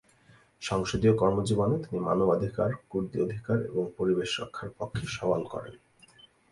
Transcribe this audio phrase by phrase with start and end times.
[0.61, 5.73] সংসদীয় কর্মজীবনে তিনি মানবাধিকার, কুর্দি অধিকার এবং পরিবেশ রক্ষার পক্ষে সওয়াল করেন।